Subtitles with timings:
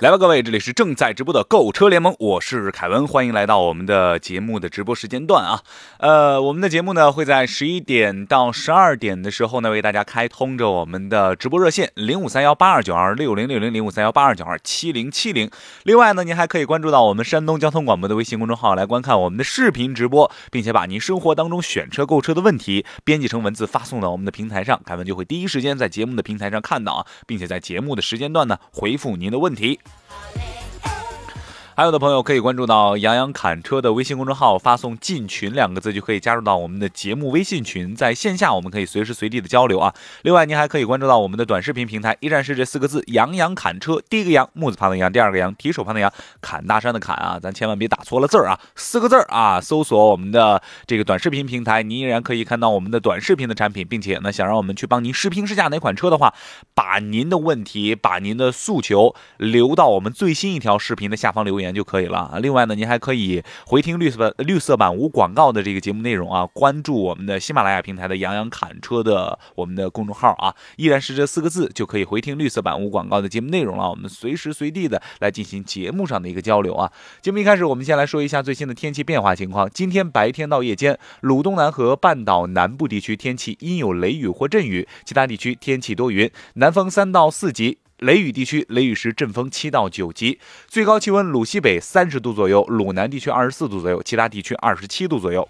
[0.00, 5.60] 来吧，各位，这里是正在直播的购车联盟，我是凯文，欢迎来到我们的节目的直播时间段啊。
[5.98, 15.50] 呃，我们的节目呢会在十一点到十二点的时候呢为大家开通着我们的直播热线零五三幺八二九二六零六零零五三幺八二九二七零七零。
[15.82, 29.80] 另外呢，您还可以关注到我们山东交通广播的微信公众号来观看我们的视频直播，并且把您生活当中选车购车的问题编辑成文字发送到我们的平台上，凯文就会第一时间在节目的平台上看到啊，并且在节目的时间段呢回复您的问题。
[30.08, 30.57] Hallelujah.
[31.78, 39.94] 还有的朋友可以关注到杨洋侃车的微信公众号，发送“进群”两个字就可以加入到我们的节目微信群，在线下我们可以随时随地的交流啊。
[40.22, 49.60] 另外，您还可以关注到我们的短视频平台，依然是这四个字“杨洋侃车”，第一个杨木字旁的杨，第二个杨提手旁的杨，侃大山的侃啊，咱千万别打错了字儿啊，四个字儿啊。
[49.60, 56.34] 搜索我们的这个短视频平台，您依然可以看到我们的短视频的产品，并且呢，想让我们去帮您视频试驾哪款车的话，
[56.74, 61.67] 把您的问题、把您的诉求留到我们最新一条视频的下方留言。
[61.74, 62.38] 就可以了啊！
[62.40, 73.88] 另外呢，您还可以回听绿色版绿色版无广告的这个节目内容啊，关注我们的喜马拉雅平台的“杨洋侃车”的我们的公众号啊，依然是这四个字就可以回听绿色版无广告的节目内容了。
[73.90, 76.90] 我们随时随地的来进行节目上的一个交流啊。
[77.20, 79.68] 节目一开始，我们先来说一下最新的天气变化情况。
[79.70, 87.78] 今天白天到夜间，鲁东南和半岛南部地区天气阴有雷雨或阵雨，其他地区天气多云，南风三到四级。
[87.98, 95.46] 雷雨地区，雷雨时阵风七到九级，最高气温鲁西北三十度左右，鲁南地区二十四度左右，其他地区二十七度左右。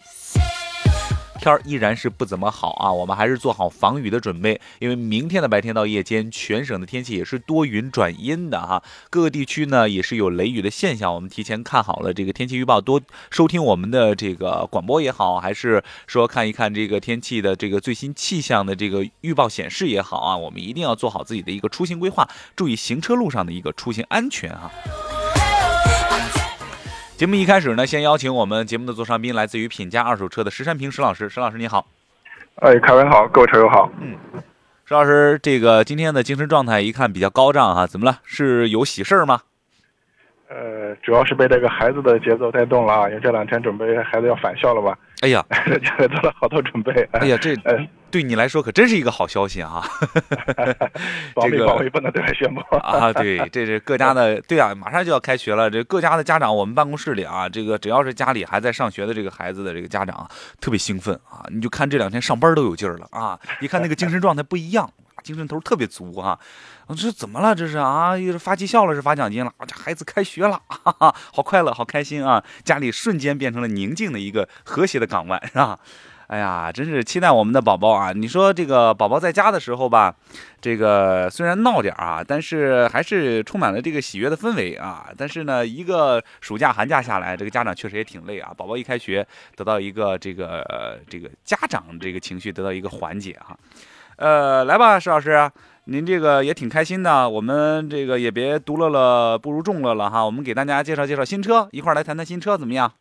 [1.39, 24.71] 天儿依然是不怎么好啊，我们还是做好防雨的准备，因为明天的白天到夜间，全省的天气也是多云转阴的哈，各个地区呢也是有雷雨的现象，我们提前看好了这个天气预报，多收听我们的这个广播也好，还是说看一看这个天气的这个最新气象的这个预报显示也好啊，我们一定要做好自己的一个出行规划，注意行车路上的一个出行安全哈。
[27.19, 31.29] 节目一开始呢，先邀请我们节目的座上宾，来自于品家二手车的石山平石老师。
[31.29, 31.85] 石老师你好，
[32.61, 33.91] 哎，凯文好，各位车友好。
[34.01, 34.17] 嗯，
[34.85, 38.21] 石老师，这个今天的精神状态一看比较高涨哈，怎么了？
[38.23, 39.41] 是有喜事儿吗？
[40.49, 44.97] 呃，主要是被这个孩子的节奏带动了啊，因为这两天准备孩子要返校了吧？
[45.21, 46.93] 哎呀， 做了好多准备。
[47.13, 47.57] 哎呀，这
[48.11, 49.85] 对你来说可真是一个好消息啊！
[51.43, 53.13] 这个不能对外宣布啊。
[53.13, 60.27] 对，这是各家的， 对啊，马上就要开学了，这各家的家长，我们办公室里啊，这个只要是家里还在上学的这个孩子的这个家长，
[60.61, 61.45] 特别兴奋啊！
[61.51, 64.91] 你就看这两天上班都有劲儿了啊，一看那个精神状态不一样。
[65.25, 66.39] 精神头特别足啊！
[66.97, 67.55] 这怎么了？
[67.55, 69.53] 这是啊，又是发绩效了，是发奖金了。
[69.67, 72.43] 这孩子开学了，哈哈，好快乐，好开心啊！
[72.65, 75.79] 家里瞬间变成了宁静的一个和谐的港湾，是吧？
[76.29, 78.13] 哎呀，真是期待我们的宝宝啊！
[78.13, 80.15] 你说这个宝宝在家的时候吧，
[80.61, 85.09] 这个虽然闹点啊，但是还是充满了这个喜悦的氛围啊。
[85.17, 88.53] 但是呢，一个暑假寒假下来，这个家长确实也挺累啊。
[88.55, 89.27] 宝宝一开学，
[89.57, 93.57] 得到一个这个这个家长这个情绪得到一个缓解哈。
[94.17, 95.51] 呃，来吧，石老师，
[95.91, 97.27] 您这个也挺开心的。
[97.27, 100.23] 我们这个也别独乐乐不如众乐了哈。
[100.23, 102.93] 我们给大家介绍介绍新车，一块来谈谈新车怎么样？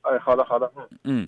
[0.00, 1.26] 哎，好的，好的，嗯嗯，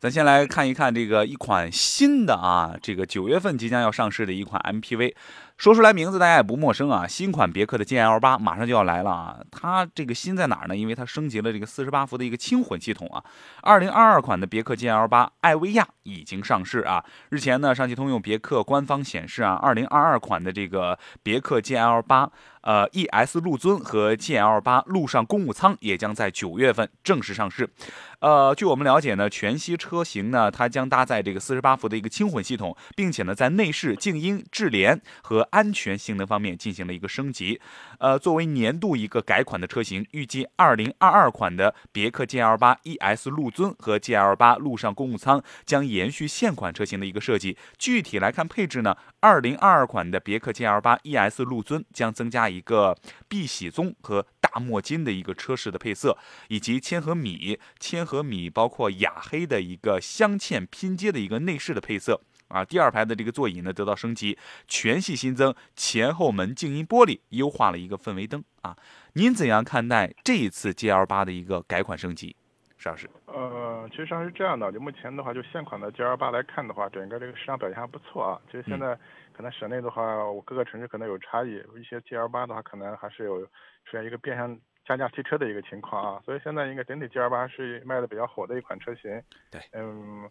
[0.00, 5.14] 咱先来看一看这个一款新的啊，这个九月份即将要上市的一款 MPV。
[5.56, 9.36] 说出来名字大家也不陌生啊，新款别克的 GL 八马上就要来了啊！
[9.50, 10.76] 它这个新在哪儿呢？
[10.76, 13.24] 因为它升级了这个四十八伏的一个轻混系统啊。
[13.62, 17.02] 二零二二款的别克 GL 八艾维亚已经上市啊。
[17.30, 22.30] 日前呢，上汽通用别克官方显示啊，二零二二款的这个别克 GL 八。
[22.62, 27.70] 呃，ES 陆尊和 GL 八陆上公务舱也将在九月份正式上市。
[28.18, 37.58] 呃，据我们了解呢，全系车型呢，它将搭载这个四十八伏的一个轻混系统，并且呢，在内饰、静音、智联和安全性能方面进行了一个升级。
[37.98, 47.56] 呃，作为年度一个改款的车型，预计二零二二款的别克 GL 八 ES 陆尊和 GL 八陆上公务舱将延续现款车型的一个设计。
[47.78, 52.60] 具体来看配置呢，二零二二款的别克 GL 八 ES 陆尊将增加一。
[52.66, 52.96] 个
[53.28, 62.20] 碧玺棕和大墨金的一个车饰的配色，以及千和米、千和米包括雅黑的一个镶嵌拼接的一个内饰的配色。
[62.48, 62.64] 啊。
[62.64, 68.76] 第二排的这个座椅呢得到升级，全系新增前后门静音玻璃，优化了一个氛围灯啊。
[69.14, 72.36] 您怎样看待这一次 GL 八的一个改款升级？
[72.78, 73.08] 石老师？
[73.24, 78.38] 呃，其实上是这样的，就目前的话，就现款的 GL 八来看的话，整个这个市场表现还不错啊。
[78.46, 78.94] 其实现在
[79.32, 86.20] 可能省内的话，我各个城市可能有差异，一些 GL 八的话，可能还是有出现一个变相加价提车的一个情况啊。
[86.24, 89.22] 所以现在应该整体 GL 八是卖的比较火的一款车型。
[89.50, 90.28] 对，嗯。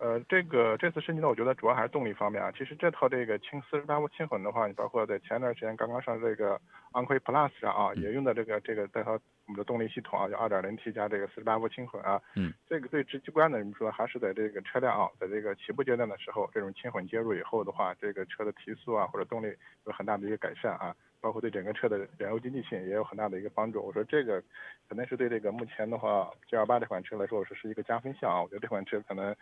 [0.00, 2.50] 呃，这个这次升级呢，我觉得主要还是动力方面啊。
[2.56, 6.58] 其实这套这个轻四十八伏轻混的话，你包括在前段时间刚刚上这个
[6.92, 12.18] 昂科威 Plus 上啊，也用的这个这个这套我们的动力系统啊，就二点零 T 加这个四十八伏轻混啊。
[12.34, 12.50] 嗯。
[12.66, 19.54] 这个最直观的，我们说还是在这个车辆啊，在这个起步阶段的时候，这种轻混接入以后的话，这个车的提速啊或者动力
[19.84, 23.82] 有很大的一个改善啊，包括对整个车的燃油经济性也有很大的一个帮助。
[23.82, 24.42] 我说这个
[24.88, 28.42] 可能是对这个目前的话 G L 八这款车来说，我说是一个加分项啊。
[28.42, 29.34] 我觉得这款车可能。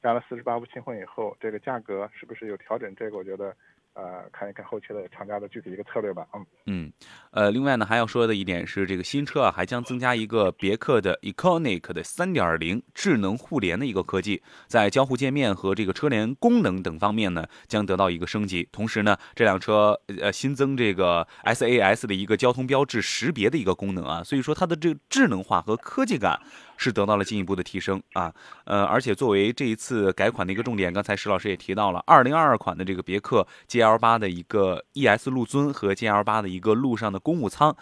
[0.00, 2.94] 加了四十八伏轻混以后，这个价格是不是有调整？
[2.94, 3.52] 这个我觉得。
[3.98, 6.24] 呃，看一看后期的厂家的具体一个策略吧。
[6.32, 6.92] 嗯嗯，
[7.32, 18.68] 呃，另外呢，还要说的一点是，这个新车啊，还将增加一个别克的 Econic 的3.0智能互联的一个科技，在交互界面和这个车联功能等方面呢，将得到一个升级。
[18.70, 26.40] 同时呢，这辆车呃新增这个 SAS 的一个交通标志识别的一个功能啊，所以说它的这个智能化和科技感
[26.78, 28.32] 是得到了进一步的提升啊。
[28.64, 33.98] 呃，而且作为这一次改款的一个重点，刚才石老师也提到了2022款的这个别克 GL。
[33.98, 37.76] 八的一个 ES 陆尊和 G L 八的一个路上的公务舱，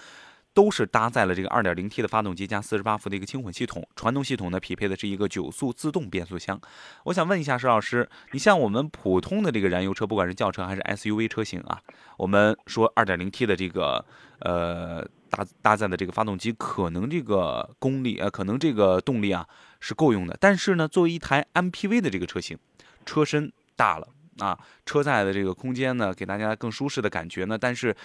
[0.54, 3.86] 都是搭载了这个 2.0T 的发动机加48伏的一个轻混系统。
[3.94, 6.58] 传动系统呢，匹配的是一个九速自动变速箱。
[7.04, 11.78] 我想问一下石老师，你像我们普通的这个燃油车，不管是轿车还是 SUV 车型啊，
[12.16, 14.02] 我们说 2.0T 的这个
[14.38, 19.46] 呃搭搭载的这个发动机，可能这个功率呃，可能这个动力啊
[19.80, 20.36] 是够用的。
[20.40, 22.58] 但是呢，作为一台 MPV 的这个车型，
[23.04, 24.08] 车身大了。
[24.38, 27.56] 啊，车载的这个空间呢，给大家更舒适的感觉呢。
[27.56, 27.96] 但是，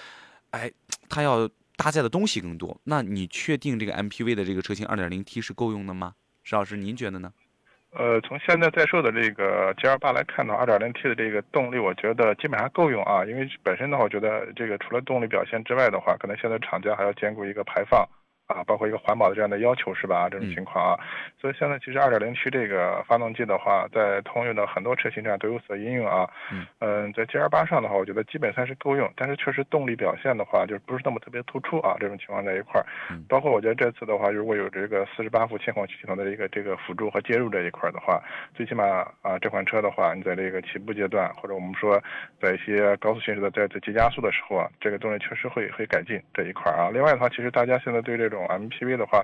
[0.52, 0.72] 哎，
[1.10, 1.46] 它要
[1.76, 2.80] 搭载的东西更多。
[2.86, 6.14] 那你确定这个 MPV 的这个车型 2.0T 是够用的吗？
[6.44, 7.34] 石老师，您觉得呢？
[7.94, 13.26] 呃，从现在在售的这个 G L 八来看呢，2.0T 的这个动力，我觉得基本上够用啊。
[13.26, 18.08] 因为本身的话，我觉得这个除了动力表现之外的话，可能现在厂家还要兼顾一个排放。
[18.52, 20.28] 啊，包括一个环保的这样的要求是吧？
[20.30, 21.00] 这种情况啊，
[21.40, 26.30] 所以现在其实二点零 T 这个发动机的话，在通用的很多车型上都有所应用啊。
[26.80, 31.96] 嗯，在 G L 八上的话，我觉得基本算是够用，但是确实动力表现的话，就是不是那么特别突出啊。
[32.00, 32.86] 这种情况在一块儿，
[33.28, 38.22] 包括我觉得这次的话，如果有这个四十八伏轻混系统的一个这个辅助和介入这一块的话，
[38.54, 38.84] 最起码
[39.22, 42.02] 啊，这款车的话，你在这个起步阶段，或者我们说
[42.42, 46.90] 在一些高速行驶的在在急加速的时候啊，这个动力确实会会改进这一块啊。
[46.92, 49.24] 另外的话，其实大家现在对这种 MPV 的话，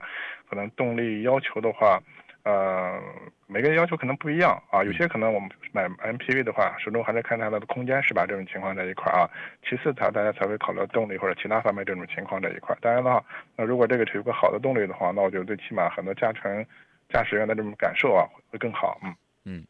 [0.49, 2.01] 可能动力要求的话，
[2.43, 3.01] 呃，
[3.47, 4.83] 每个人要求可能不一样啊。
[4.83, 8.25] 有些可能我们买 MPV 的话，始终还是看它的空间是吧？
[8.25, 9.29] 这种情况在一块啊。
[9.67, 12.75] 其次，它大家才会考虑动力或者其他方面这种情况在一块。
[12.81, 13.23] 当然的话，
[13.55, 16.65] 那如果这个车有个好的动力的话，那我觉得最起码很多驾乘
[17.09, 18.99] 驾驶员的这种感受啊会更好。
[19.03, 19.15] 嗯
[19.45, 19.65] 嗯。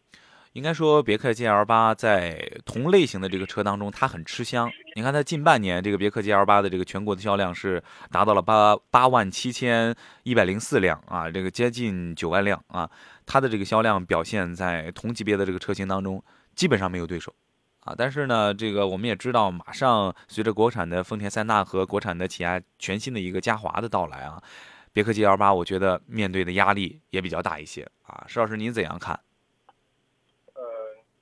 [0.58, 4.68] 应该说，别克 GL 八在同类型的这个车当中，它很吃香。
[4.96, 12.90] 你看，它近半年这个别克 GL 八的这个全国的销量是达到了八八万七千一百零四辆啊，这个接近九万辆啊。
[13.24, 16.24] 它的这个销量表现在同级别的这个车型当中，
[16.56, 17.32] 基本上没有对手
[17.82, 17.94] 啊。
[17.96, 24.42] 但是呢，这个我们也知道，马上随着国产的丰田塞纳和国产的起亚全新的一个嘉华的到来啊，
[24.92, 28.26] 别克 GL 八我觉得面对的压力也比较大一些啊。
[28.26, 29.20] 石老师，您怎样看？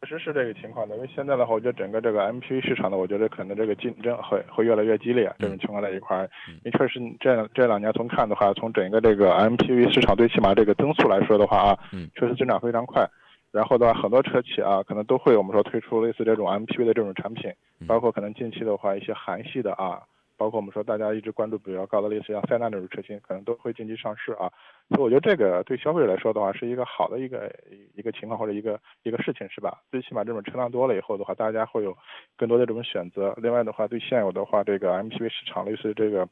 [0.05, 5.33] 确实是这个情况的，因为现在的话，我觉得整个这个 MPV 市场呢，我觉得可能这个竞争会会越来越激烈。
[5.39, 6.29] 这种情况在一块儿，
[6.63, 11.79] 因为确实这这两年从看的话，从整个这个 MPV 市场最起码这个增速来说的话啊，
[12.13, 13.03] 确实增长非常快。
[13.51, 17.51] 然后的话，很多车企啊，可能都会我们说推出类似这种 MPV 的这种产品，
[17.87, 19.99] 包括可能近期的话，一些韩系的啊。
[20.37, 24.51] 包括我们说大家一直关注比较高的，类似像塞纳这种车型，可能都会近期上市啊。
[24.89, 27.51] 所以我觉得这个对消费者来说的话，是一个好的一个
[27.95, 29.79] 一个情况或者一个一个事情，是吧？
[29.89, 31.95] 最起码这种车辆多了以后的话，大家会有
[32.37, 33.33] 更多的这种选择。
[33.37, 36.27] 另外的话，对现有的话，这个 MPV 市场类似这个，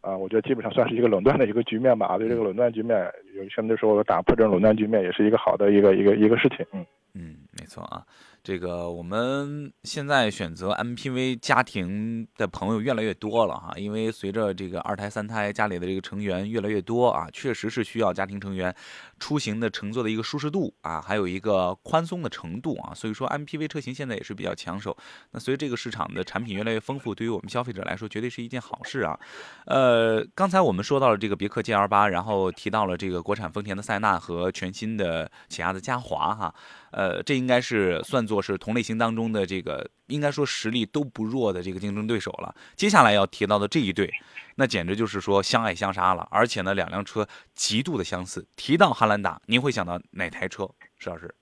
[0.00, 2.16] 啊，我觉得基本上算是一个垄断的一个局面吧。
[2.18, 6.64] 对这个垄断局面，有相对说打破这种垄断局面，也是一个好的一个一个一个事情。
[6.72, 8.06] 嗯嗯，没错啊。
[8.42, 18.74] 这个我们现在选择 MPV 家庭的朋友越来越多了哈，因为随着这个二胎、三胎，家里的这个成员越来越多啊，确实是需要家庭成员
[19.18, 24.96] 出行的乘坐的一个舒适度啊，还有一个宽松的程度啊，所以说 MPV 车型现在也是比较抢手。
[25.32, 29.20] 那随着这个市场的产品越来越丰富，对于我们消费者来说，绝对是一件好事啊。
[29.66, 36.54] 呃，刚才我们说到了这个别克 GL 八，然后提到了这个国产丰田的塞纳和全新的起亚的嘉华哈，
[36.92, 38.26] 呃，这应该是算。
[38.30, 42.54] 做是同类型当中的这个应该说实力都不弱的这个竞争对手了。
[42.76, 44.08] 接下来要提到的这一对，
[44.54, 48.46] 那简直就是说相爱相杀了，而且呢，两辆车极度的相似。
[48.54, 50.70] 提到汉兰达，您会想到哪台车？
[50.96, 51.34] 石老师？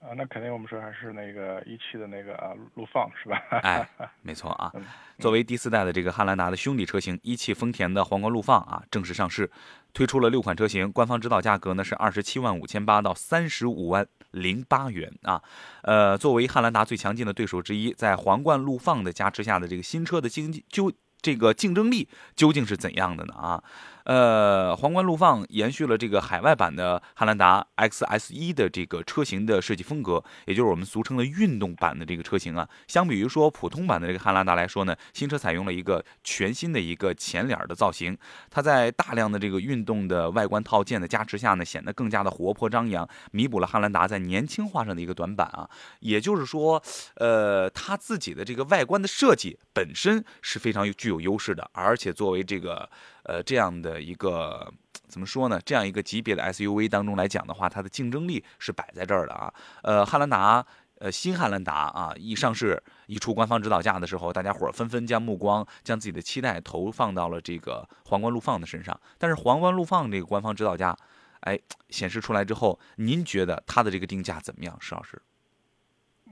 [0.00, 3.36] 啊，那肯定我们说还是那个一汽的那个啊，陆放是吧？
[3.62, 3.88] 哎，
[4.22, 4.72] 没错啊。
[5.18, 9.50] 作为第四代的这个汉兰达的兄弟车型，一汽丰田的皇冠陆放啊，正式上市，
[9.92, 15.42] 推出了六款车型，官方指导价格呢是二十七万五千八到三十五万零八元啊。
[15.82, 23.34] 呃，作为汉兰达最强劲的对手之一，在皇冠陆放的加持下的这个新车的经济就这个竞争力究竟是怎样的呢？
[23.34, 23.64] 啊？
[24.08, 32.66] 呃，皇冠陆放延续了这个海外版的汉兰达 XS 一的这个车型的设计风格，也就是我们俗称的运动版的这个车型啊。
[32.86, 38.16] 相比于说普通版的这个汉兰达来说呢，新车采用了一个全新的一个前脸的造型，
[38.48, 45.68] 它在大量的这个运动的外观套件的加持下呢，显得更加的活泼张扬，弥补了汉兰达在年轻化上的一个短板啊。
[46.00, 46.82] 也就是说，
[47.16, 52.88] 呃，它自己的这个外观的设计本身是非常具有优势的，而且作为这个。
[53.28, 54.72] 呃，这样的一个
[55.06, 55.60] 怎么说呢？
[55.66, 59.52] 这样一个级别的 SUV 当中来讲的话，它的竞争力是摆在这儿的啊。
[59.82, 60.64] 呃，汉兰达，
[60.98, 68.98] 呃，新汉兰达啊，一上市一出官方指导价的时候，大家伙纷纷将目光、将自己的期待投放到了这个皇冠陆放的身上。
[69.18, 70.96] 但是皇冠陆放这个官方指导价，
[71.40, 71.58] 哎，
[71.90, 75.20] 显示出来之后，您觉得它的这个定价怎么样，石老师？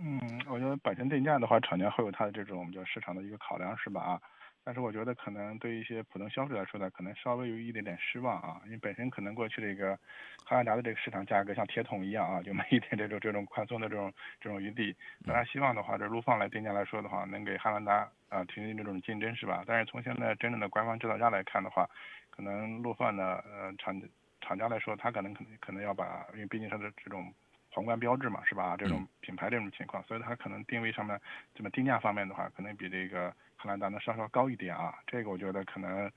[0.01, 4.01] 嗯，我觉得本身定价的话，厂家会有它的这种我们叫市场的一个考量，是吧？
[4.01, 4.21] 啊。
[4.67, 9.97] 但是我觉得可能对一些普通消费者来说呢，可能稍微有一点点失望啊，因为本身可能过去这个
[10.45, 14.93] 汉兰达的这个市场价格像铁桶一样啊，就没一点这种这种宽松的这种这种余地。
[15.25, 19.63] 大家希望的话，这陆放来定价来说的话，能给汉兰达啊提供这种竞争是吧？
[19.65, 21.89] 但是从现在真正的官方指导价来看的话，
[22.31, 24.03] 可能陆放的呃厂
[24.41, 27.33] 厂家来说，他可能可能可能要把，因为毕竟它的这种。
[27.69, 28.75] 皇冠标志嘛，是吧？
[28.75, 31.21] 这种品牌这种情况，所以它可能定位上面，
[31.55, 33.31] 这么定价方面的话，可能比这个
[33.67, 34.95] 汉兰达能稍稍高一点啊。
[35.09, 36.11] 这个我觉得可能，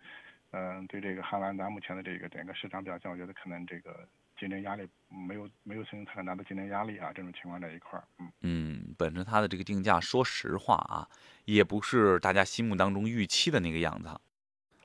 [0.51, 4.07] 嗯，对这个汉兰达目前的这个整个市场表现，我觉得可能这个
[4.39, 7.11] 竞争压力没有没有形成很大的竞争压力啊。
[7.15, 11.09] 这种情况在一块儿，嗯嗯，本身它的这个定价，说实话啊，
[11.45, 14.09] 也不是大家心目当中预期的那个样子。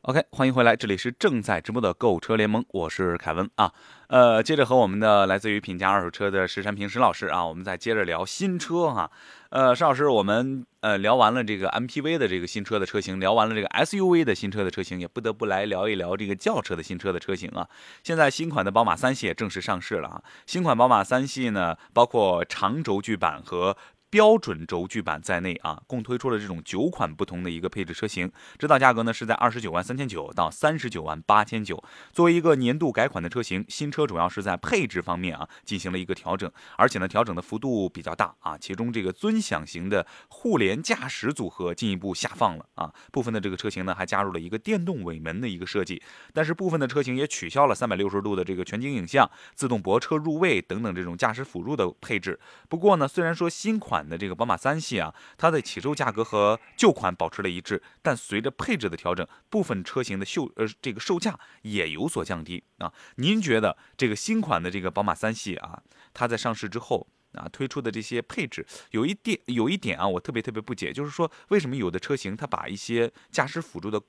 [0.07, 3.73] OK，欢迎回来，这里是正在直播的购车联盟，我是凯文啊。
[4.09, 9.11] 呃，接着和我们的来自于品家二手车的石山平石老师啊，我们再接着聊新车哈。
[9.49, 17.67] 呃，石老师，我们呃聊完了这个 MPV 的这个新车的车型，聊完了这个 SUV 的新车的车型，也不得不来聊一聊这个轿车的新车的车型啊。
[18.03, 20.23] 现在新款的宝马三系也正式上市了啊。
[20.45, 23.75] 新款宝马三系呢，包括长轴距版和。
[24.15, 31.83] 标准轴距版在内啊，共推出了这种九款不同的一个配置车型，指导价格呢是在二十九万三千九到三十九万八千九。
[32.13, 38.57] 作为一个年度改款的车型，新车主要是在配置方面啊进行了一个调整，而且呢调整的幅度比较大啊。
[38.57, 46.01] 其中这个尊享型的互联驾驶组合进一步下放了啊，部分的这个车型呢还加入了一个电动尾门的一个设计，
[46.33, 52.39] 但是部分的车型也取消了三百六十度的这个全景影像、自动泊车入位等等这种驾驶辅助的配置。
[52.69, 62.93] 不过呢，虽然说新款的这个宝马三系啊，它的起售价格和旧款保持了一致，但随着配置的调整，部分车型的售呃这个售价也有所降低啊。
[63.17, 65.83] 您觉得这个新款的这个宝马三系啊，
[66.13, 74.03] 它在上市之后啊推出的这些配置，有一点有一点啊，我特别特别不解，就是说为什么有的车型它把一些驾驶辅助的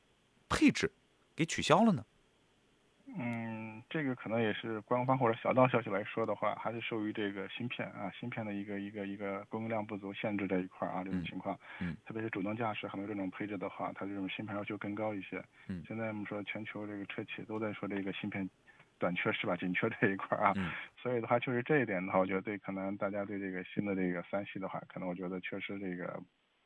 [0.49, 0.91] 配置
[1.35, 2.05] 给取消了呢？
[3.17, 11.57] 嗯，这个可能也是官方或者小道消息来说的话，还是受于这个芯片啊，芯片的一个一个一个供应量不足限制这一块啊，这种情况。
[11.79, 11.95] 嗯。
[12.05, 15.41] 特别是主动驾驶很多这种配置的话，它这种芯片要求更高一些。
[15.67, 15.81] 嗯。
[15.87, 18.49] 现在我们说全球这个车企都在说这个芯片
[18.99, 19.55] 短缺是吧？
[19.55, 20.51] 紧缺这一块啊。
[20.57, 20.71] 嗯。
[20.97, 26.21] 所以的话，就是这一点的话，我觉得对可能大家对这个新的这个三系的话，可能我觉得确实这个。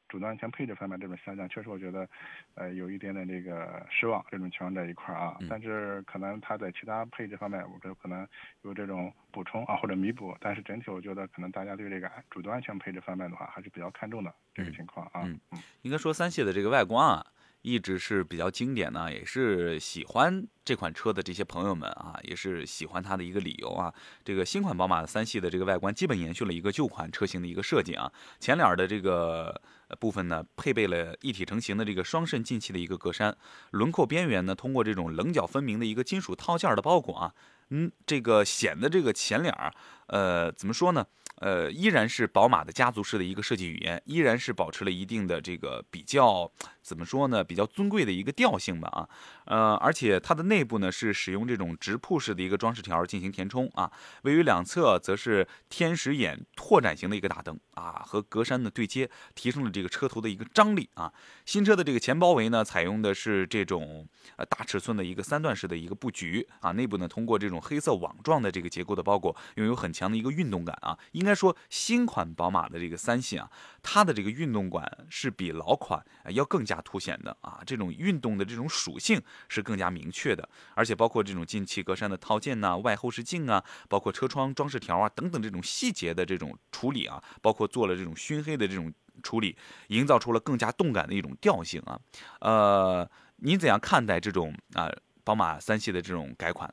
[0.09, 2.09] 主动安全配置方面这种下降，确实我觉得，
[2.55, 4.25] 呃，有一点点这个失望。
[4.29, 8.27] 这种情况在一块儿啊，但是可能它在其他配置方面，我觉得可能
[8.63, 10.35] 有这种补充啊或者弥补。
[10.41, 15.21] 但是整体我觉得，可能大家对这个主动安全配置方面的话，还是比较看重的这个情况啊。
[15.23, 17.25] 嗯嗯，应该说三系的这个外观啊。
[17.61, 23.93] 一直是比较经典呢，也是喜欢这款车的这些朋友们啊，也是喜欢它的一个理由啊。
[24.23, 29.61] 这个新款宝马三系的这个外观基本延续了一个旧款车型的一个设计啊，前脸的这个
[29.99, 33.33] 部分呢，配备了一体成型的这个双肾进气的一个格栅，
[33.71, 37.33] 轮廓边缘呢，通过这种棱角分明的一个金属套件的包裹啊。
[37.71, 39.71] 嗯，这个显得这个前脸儿，
[40.09, 41.05] 呃，怎么说呢？
[41.37, 46.51] 呃，依然是宝马的家族式的一个设计语言，依然是保持了一定的这个比较
[46.81, 47.41] 怎么说呢？
[47.41, 49.09] 比较尊贵的一个调性吧啊。
[49.45, 53.89] 呃，而且它的内部呢是使用这种直瀑式的一个装饰条进行填充啊。
[54.23, 61.13] 位于两侧则是天使眼拓展型的一个大灯啊，和格栅的对接，提升了这个车头的一个张力啊。
[61.45, 66.73] 新车的这个前包围呢，采用的是这种呃大尺寸的一个三段式的一个布局啊。
[66.73, 70.95] 内部呢通过这种黑色网状的这个结构的包裹，拥有很强的一个运动感啊。
[71.13, 71.35] 应该。
[71.39, 73.49] 说，新款宝马的这个三系啊，
[73.81, 89.55] 它的这个运动感是比老款要更加凸显的啊，这种运动的这种属性是更加明确的，而且包括这种进气格栅的套件呐、外后视镜啊，包括车窗装饰条啊等等这种细节的这种处理啊，包括做了这种熏黑的这种处理，
[89.87, 91.97] 营造出了更加动感的一种调性啊。
[92.41, 94.91] 呃，你怎样看待这种啊
[95.23, 96.67] 宝马三系的这种改款？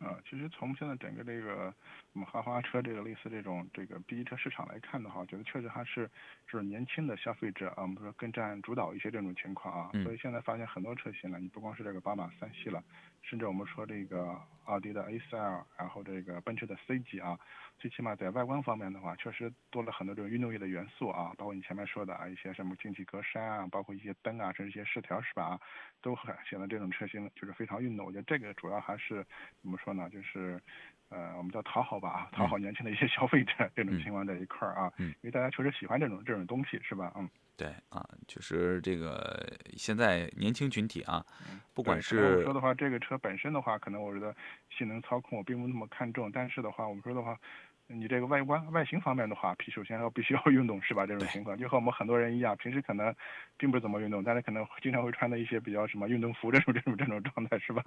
[0.00, 1.72] 啊，其实从现在整个这个。
[2.14, 6.08] 我们豪华车这个类似这种这个 B 级车市场来看的话，我觉得确实还是
[6.46, 9.90] 就是年轻的消费者啊，我们说更占主导一些这种情况啊。
[10.04, 12.80] 所以现在发现很多车型呢，你不光是这个宝马三系了，
[13.22, 17.36] 甚至我们说这个奥迪的 A 四 L，然后这个奔驰的 C 级啊，
[17.78, 25.58] 最起码在外观方面的话，确实多了很多这种运动业的元素啊，包括你前面说的啊一些什么进气格栅啊，包括一些灯啊，甚至一些饰条是吧？
[26.00, 28.06] 都很显得这种车型就是非常运动。
[28.06, 29.26] 我觉得这个主要还是
[29.60, 30.08] 怎么说呢？
[30.08, 30.62] 就是。
[31.14, 37.12] 呃，我们叫讨好吧，讨好年轻的一些消费者这种情况在一块儿啊，因为大家确实喜欢这种这种东西，是吧？
[37.16, 41.24] 嗯，对啊，就是这个现在年轻群体啊，
[41.72, 44.34] 不管是说的话，这个车本身的话，可能我觉得
[44.76, 47.38] 性能操控我并不那么看重，但是的话，我们说的话。
[47.86, 51.06] 你这个外观外形方面的话，首先要必须要运动，是吧？
[51.06, 53.14] 这种情况就和我们很多人一样，平时可能
[53.58, 57.82] 并不怎么运动，但是可能经常会穿的一些比较什么运动服这种这种这种状态，是吧？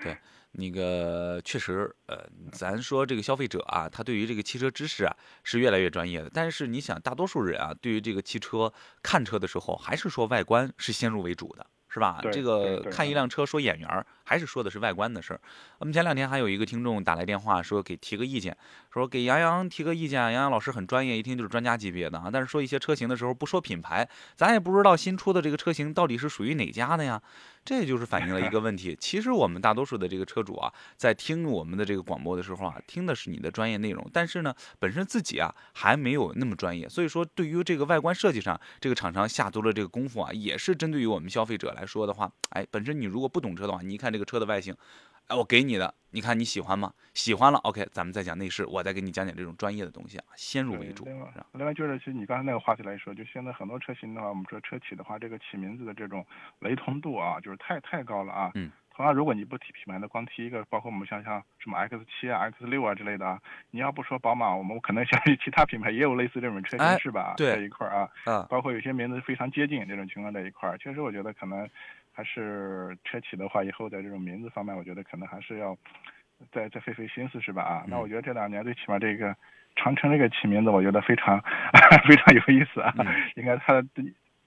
[0.00, 0.16] 对，
[0.52, 8.72] 那个确实，呃，咱说这个消费者啊，他对于这个汽车知识啊是越来越专业的，但是你想，大多数人啊，对于这个汽车
[9.02, 11.66] 看车的时候，还是说外观是先入为主的。
[11.88, 12.20] 是吧？
[12.30, 15.40] 这个看一辆车说眼缘儿，还是说的是外观的事儿。
[15.78, 18.56] 我们前两天还有一个听众打来电话说给提个意见，
[18.92, 20.20] 说给杨洋提个意见。
[20.20, 22.28] 杨洋老师很专业，一听就是专家级别的啊。
[22.32, 27.22] 但是说一些车型的时候不说品牌，咱也不知道新出的这个车型到底是属于哪家的呀。
[27.64, 28.96] 这就是反映了一个问题。
[29.00, 36.88] 其实我们大多数的这个车主啊，在听我们的这个广播的时候啊，听的是你的专业内容，但是呢，本身自己啊还没有那么专业。
[36.88, 44.74] 所以说，对于这个外观设计上，这个厂商下足了这个功夫啊，也是针对于我们消费者来说的话，哎，本身你如果不懂车的话，你一看这个车的外形。
[45.26, 46.90] 哎，我给你的，你看你喜欢吗？
[47.12, 51.04] 喜欢了，OK，咱们再讲内饰，我再给你讲讲这种专业的东西啊，先入为主。
[51.04, 56.24] 另外，另外就是，其实你刚才那个话题来说，就现在很多车型的话，我们说车企的话，这个起名字的这种
[56.60, 58.52] 雷同度啊，就是太太高了啊。
[58.54, 58.70] 嗯。
[58.94, 63.38] 同样，如果你不提品牌的，光提一个，包括我们像像什么 X 七啊、X 六啊之类的啊，
[63.72, 67.34] 你要不说宝马，我们可能 相信其他品牌也有类似这种车型是吧？
[67.36, 67.56] 对。
[67.56, 71.68] 这一块啊，嗯，包括有些名字非常接近这种情况在一块儿，确实我觉得可能。
[72.16, 75.76] 还是车企的话，以后在这种名字方面，我觉得可能还是要
[76.50, 77.62] 再再费费心思，是吧？
[77.62, 79.36] 啊，那我觉得这两年最起码这个
[79.76, 81.38] 长城这个起名字，我觉得非常
[82.08, 82.94] 非常有意思啊，
[83.36, 83.84] 应该它。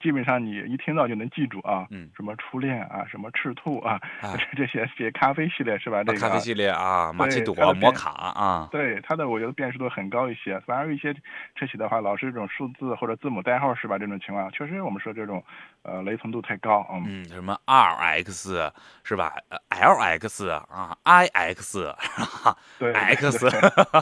[0.00, 4.00] 基本上你一听到就能记住啊，嗯，什么初恋啊，什么赤兔啊，
[4.56, 6.02] 这些些咖啡系列是吧？
[6.04, 10.58] 这个咖啡系列啊，马奇朵、摩卡啊，对它的我觉得辨识度很高一些。
[10.60, 11.12] 反而一些
[11.54, 13.98] 车企的话，老是这种数字或者字母代号是吧？
[13.98, 15.44] 这种情况确实我们说这种
[15.82, 18.72] 呃雷同度太高，嗯，什么 R X
[19.04, 19.34] 是吧
[19.68, 21.94] ？L X 啊，I X
[22.78, 23.38] 对 X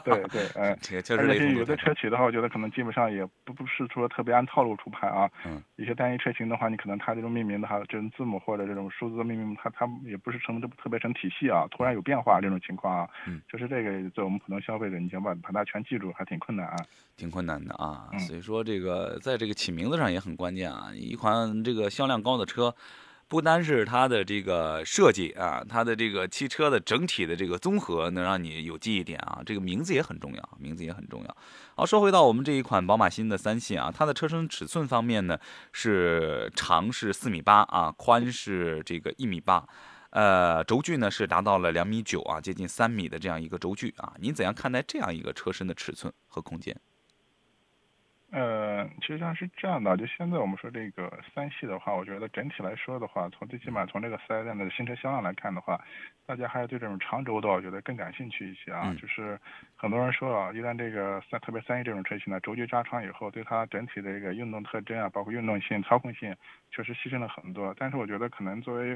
[0.05, 1.59] 对对，嗯， 这个确实雷同度。
[1.59, 5.61] 有的车企的话，我觉得可能基本上也不不是说特别按套路出牌啊，嗯。
[5.89, 16.77] 一些单一车型的话，你可能它这种命名的话，这种字母或者这种数字命名，它它也不是成特别成体系啊，突然有变化这种情况啊，嗯，就是这个，在我们普通消费者，你想把把它全记住，还挺困难啊，
[17.17, 22.75] 挺困难的啊，所以说这个在这个起名字上也很关键啊，一款这个销量高的车。
[23.29, 31.37] 不单是它的这个设计啊，它的这个汽车的整体的这个综合能让你有记忆点啊，这个名字也很重要，名字也很重要。
[31.77, 35.39] 好，说回到我们这一款宝马新的三系啊，它的车身尺寸方面呢，
[35.73, 39.63] 是长是四米八啊，宽是这个一米八，
[40.11, 46.75] 呃，轴距呢是达到了两米九啊，接近三米的这样一个轴距啊，您怎样看待这样一个车身的尺寸和空间？
[48.31, 55.83] 呃，其实上是这样的，就现在我们说这个三系的话，我觉得整体来说的话，从最起码从这个四 S 店的新车销量来看的话，
[56.27, 58.95] 大家还是对这种长轴的，我觉得更感兴趣一些啊。
[59.01, 59.41] 就是
[59.77, 66.37] 很多人说啊，一旦这个三，特别三系这种车型呢，轴距加长以后，对它整体的一个运动特征啊，包括运动性、操控性，
[66.71, 67.75] 确实牺牲了很多。
[67.79, 68.95] 但是我觉得可能作为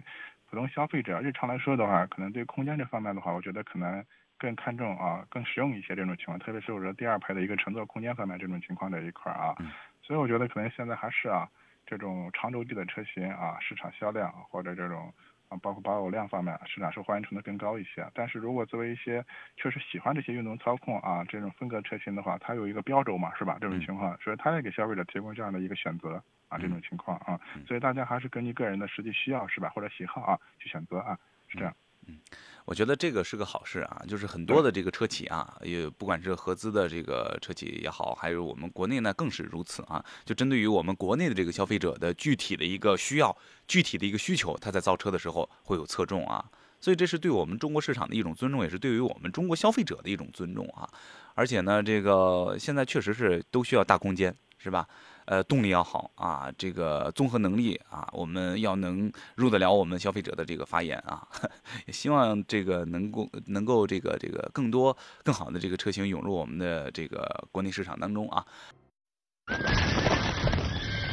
[0.50, 4.04] 普通消费者日常来说的话，可能对空间这方面的话，我觉得可能。
[4.42, 9.54] 更看重啊更实用一些这种情况，特别是我觉得第二排的一个乘坐空间方面这种情况的一块啊，
[10.02, 11.48] 所以我觉得可能现在还是啊
[11.86, 15.14] 这种长轴距的车型啊市场销量或者这种
[15.48, 15.56] 啊。
[15.62, 18.04] 包括保有量方面，市场受欢迎程度更高一些。
[18.14, 19.24] 但是如果作为一些
[19.56, 23.58] 确实喜欢这些运动操控啊这种风格车型的话，它有一个标轴嘛，是吧？
[23.60, 29.68] 这种情况，所以它也给消费者提供这样的一个选择啊，这种情况啊，所以大家还是根据个人的实际需要，是吧？
[29.68, 31.16] 或者喜好啊去选择啊，
[31.48, 31.72] 是这样。
[32.06, 32.18] 嗯，
[32.64, 40.04] 我觉得这个是个好事啊，就是很多的这个车企啊，也不管是合资的这个车企也好，还有我们国内呢更是如此啊。
[40.24, 43.36] 就针对于我们国内的这个消费者的具体的一个需要、
[43.66, 46.44] 具体的一个需求，他在造车的时候会有侧重啊。
[46.80, 50.88] 所以这是对我们中国市场的一种尊重，也是对于我们中国消费者的一种尊重啊。
[51.34, 54.86] 而且呢，这个现在确实是都需要大空间，是吧？
[55.24, 61.26] 呃，动力要好啊，这个综合能力啊，我们要能入得了我们消费者的这个发言啊，
[61.86, 68.44] 也希望这个能够能够这个这个更多更好的这个车型涌入我们的这个国内市场当中啊。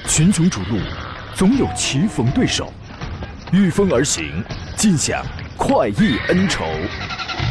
[0.07, 0.79] 群雄逐鹿，
[1.35, 2.73] 总有棋逢对手，
[3.53, 4.43] 御风而行，
[4.75, 5.23] 尽享
[5.55, 6.65] 快意恩仇。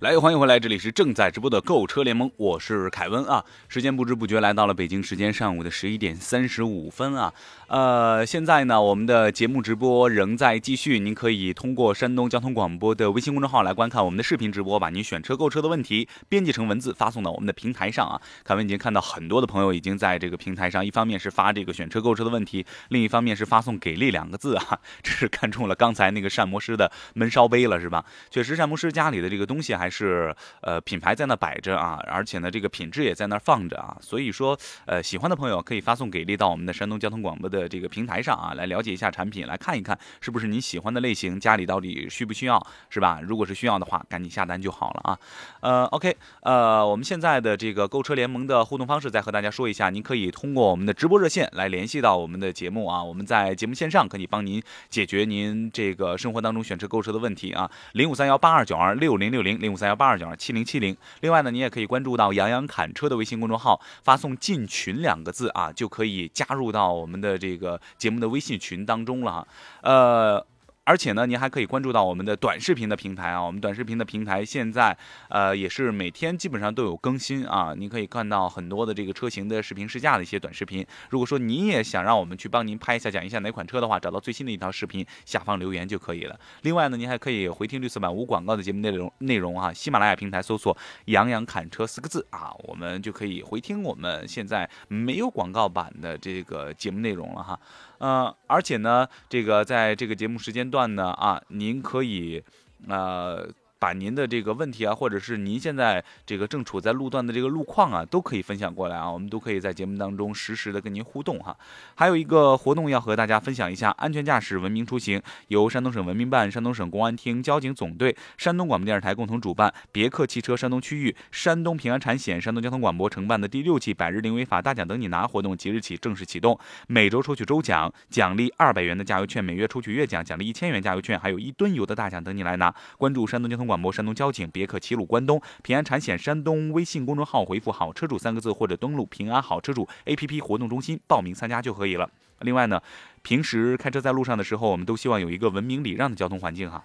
[0.00, 3.44] 来，欢迎回来，这里是正在直播的购车联盟，我是凯文啊。
[3.68, 7.34] 时间不知不觉来到了北京时间上午的十一点三十五分啊。
[7.68, 18.18] 呃，现在呢，我们的节目直播仍在继续，您可以通过山东交通广播的微信公众号来观看我们的视频直播，把您选车购车的问题编辑成文字发送到我们的平台上啊。
[18.42, 28.06] 凯文已经看到很多的朋友已经在这个平台上，一方面是发这个选车购车的问题，另一方面是发送“给力”两个字啊， 这是看中了刚才那个单模师的闷烧杯了是吧？
[28.30, 29.89] 确实，单模师家里的这个东西还。
[29.90, 43.20] 是呃品牌在那摆着啊，而且呢这个品质也在那放着啊，所以说呃喜欢的朋友可以发送给力到我们的山东交通广播的这个平台上啊，来了解一下产品，来看一看是不是您喜欢的类型，家里到底需不需要是吧？
[43.22, 45.18] 如果是需要的话，赶紧下单就好了啊。
[45.60, 60.94] 呃，OK，呃，我们现在的这个购车联盟的互动方式再和大家说一下，您可以通过我们的直播热线来联系到我们的节目啊，我们在节目线上可以帮您解决您这个生活当中选车购车的问题啊，零五三幺八二九二六零六零零五三幺八二九二七零七零。
[61.20, 69.48] 另外呢，你也可以关注到杨洋侃车的微信公众号，发送“进群”两个字啊，就可以加入到我们的这个节目的微信群当中了哈。
[69.82, 70.46] 呃。
[70.84, 74.96] 而且呢，您还可以关注到我们的短视频的平台啊，我们短视频的平台现在
[75.28, 80.84] 呃也是每天基本上都有更新啊，您可以看到很多的这个车型的视频试驾的一些短视频。
[81.10, 86.40] 如果说您也想让我们去帮您拍一下讲一下哪款车的话，找到最新的一条视频，下方留言就可以了。
[86.62, 97.60] 另外呢，您还可以回听绿色版无广告的节目内容内容啊，喜马拉雅平台搜索“杨洋侃车”四个字啊，我们就可以回听我们现在没有广告版的这个节目内容了哈。
[98.00, 102.42] 嗯，而且呢，这个在这个节目时间段呢，啊，您可以，
[102.88, 103.48] 呃。
[103.80, 111.56] 把您的这个问题啊，或者是您现在这个正处在路段的这个路况啊，都可以分享过来啊，我们都可以在节目当中实时的跟您互动哈。
[111.94, 132.74] 还有一个活动要和大家分享一下，安全驾驶，文明出行，由山东省文明办、山东省公安厅交警总队、山东广播电视台共同主办，别克汽车山东区域、山东平安产险、山东交通广播承办的第六期百日零违法大奖等你拿活动即日起正式启动，每周抽取周奖，奖励二百元的加油券，每月抽取月奖，奖励一千元加油券，还有一吨油的大奖等你来拿。
[132.98, 133.69] 关注山东交通。
[133.70, 142.10] 广播山东交警别克齐鲁关东平安产险山东微信公众号回复“好车主”三个字，或者登录平安好车主 APP 活动中心报名参加就可以了。
[142.40, 142.82] 另外呢，
[143.22, 146.82] 平时开车在路上的时候，我们都希望有一个文明礼让的交通环境哈。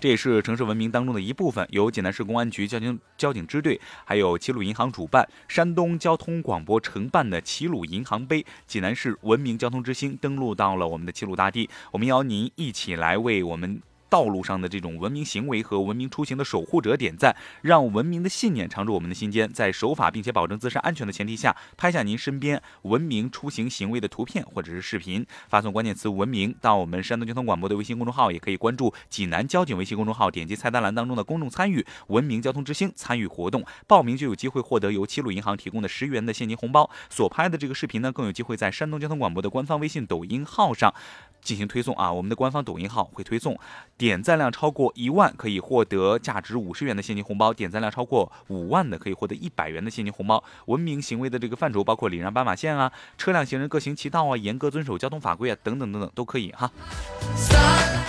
[0.00, 1.68] 这也是城市文明当中的一部分。
[1.70, 11.68] 由济南市公安局交警交警支队，还有齐鲁银行主办，山东交通广播承办的齐鲁银行杯济南市文明交通之星登陆到了我们的齐鲁大地。
[11.90, 13.82] 我们邀您一起来为我们。
[14.14, 19.52] 道路上的这种文明行为和文明出行的守护者点赞，让文明的信念常驻我们的心间。
[19.52, 36.88] 在守法并且保证自身安全的前提下，拍下您身边文明出行行为的图片或者是视频，发送关键词“文明”到我们山东交通广播的微信公众号，也可以关注济南交警微信公众号，点击菜单栏当中的公众参与“文明交通之星”参与活动，报名就有机会获得由齐鲁银行提供的十元的现金红包。
[37.10, 40.94] 所拍的这个视频呢，更有机会在山东交通广播的官方微信、抖音号上
[41.42, 42.12] 进行推送啊！
[42.12, 43.58] 我们的官方抖音号会推送。
[44.04, 50.44] 点赞量超过一万可以获得价值五十元的现金红包，点赞量超过五万的可以获得一百元的现金红包。
[50.66, 56.70] 文明行为的这个范畴包括礼让斑马线啊，车辆行人各行其道啊，严格遵守交通法规啊，等等等等都可以哈。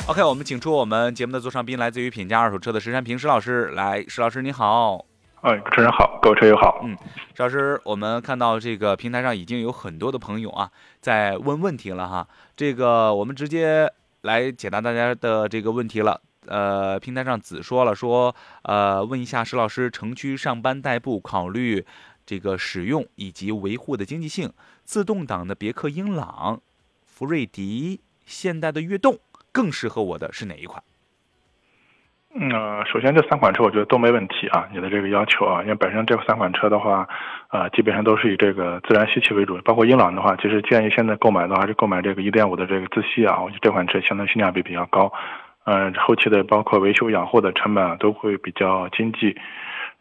[0.08, 5.05] OK，我们请出我们节目的座上宾，来自于品家二手车的石山平石老师，来，石老师你好。
[5.43, 6.81] 哎，主持人好，各位车友好。
[6.84, 6.97] 嗯，
[7.38, 12.27] 石老师，我们看到这个平台上已经有很多的朋友啊在问问题了哈，
[12.58, 13.89] 这个我们直接
[14.25, 16.19] 来解答大家的这个问题了。
[16.47, 21.85] 呃，平台上子说了说，呃，问一下石老师，城区上班代步考虑
[22.25, 24.51] 这个使用以及维护的经济性，
[24.83, 26.61] 自动挡的别克英朗、
[27.05, 29.19] 福瑞迪、现代的悦动
[29.51, 30.83] 更适合我的是哪一款？
[32.38, 32.52] 嗯，
[32.86, 37.08] 首先这三款车我觉得都没问题啊，你的这个要求啊，因为本身这三款车的话，
[37.50, 45.10] 呃，基本上都是以这个自然吸气为主，包括英朗的话，其实建议现在购买的话还是购买这个1.5的这个自吸啊，我觉得这款车相对性价比比较高，
[45.63, 49.34] 嗯，后期的包括维修养护的成本啊都会比较经济，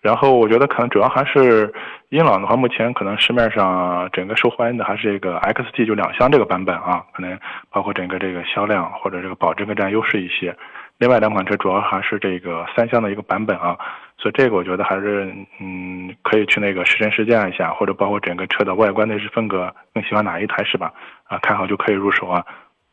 [0.01, 1.73] 然后我觉得可能主要还是
[2.09, 7.38] 英朗的话，目前可能市面上整个受欢迎的还是这个 XT 就两厢这个版本啊，可能
[7.70, 10.57] 包括整个这个销量或者这个保值更占优势一些。
[11.05, 13.77] 另外两款车主要还是这个三厢的一个版本啊，
[14.17, 20.95] 所以这个我觉得还是嗯可以去那个试乘试驾一下，或者包括整个车的外观内饰风格，更喜欢哪一台是吧？
[21.25, 22.43] 啊，看好就可以入手啊。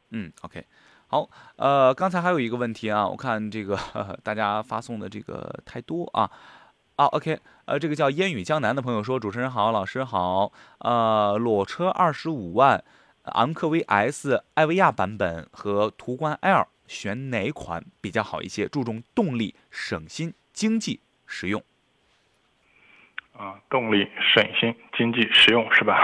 [0.09, 0.61] 嗯，OK，
[1.07, 3.77] 好，呃，刚才还有一个问题啊，我看这个
[4.25, 6.29] 大家发送的这个太多啊，
[6.97, 12.83] 啊，OK，呃，这个叫烟雨江南的朋友说，主持人好，老师好，呃，裸车二十五万，
[13.23, 16.67] 昂科威 S、艾维亚版本和途观 L。
[16.91, 18.67] 选哪款比较好一些？
[18.67, 21.63] 注重动力、省心、经济、实用。
[23.31, 25.95] 啊，动力、省心、经济、实用是吧？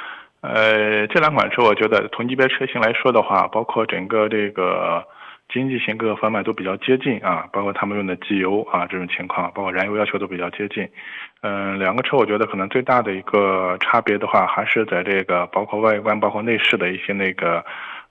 [0.40, 5.06] 呃，这两款车我觉得同级别车型来说的话，包括整个这个
[5.52, 10.88] 经济性各个方面都比较接近啊，包括他们用的机油啊这种情况，包括燃油要求都比较接近。
[11.42, 17.62] 嗯，两个车我觉得可能最大的一个差别的话，还是在这个包括外观、包括内饰的一些那个。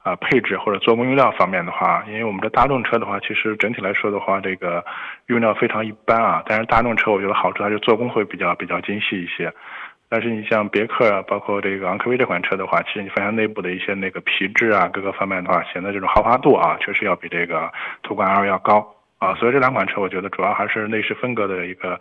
[0.04, 4.84] 啊，配置或者做工用料方面的话，因为我们的大众车的话，其实整体来说的话，这个
[5.28, 6.42] 用料非常一般啊。
[6.46, 9.54] 但是大众车我觉得好处还是做工会比较比较精细一些。
[10.08, 19.36] 但是你像别克啊，包括这个昂科威这款车的话，其实你发现内部的一些那个皮质啊，各个方面的话，显得这种豪华度啊，确实要比这个途观 L 要高啊。
[19.36, 22.00] 所以这两款车我觉得主要还是内饰风格的一个。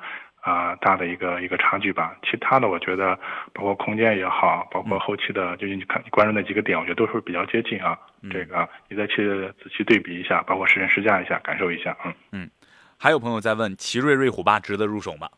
[0.48, 2.16] 啊，大的一个一个差距吧。
[2.22, 3.14] 其他的，我觉得
[3.52, 7.98] 包括空间也好，包括后期的，就是你看你关注那几个点，我觉得都是比较接近啊。
[8.30, 9.28] 这个你再去
[9.62, 11.94] 仔细对比一下，包括试乘试驾一下，感受一下。
[12.04, 12.50] 嗯嗯。
[12.98, 15.28] 还有朋友在问，奇瑞瑞虎八值得入手吗？